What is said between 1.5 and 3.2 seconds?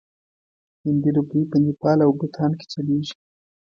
په نیپال او بوتان کې چلیږي.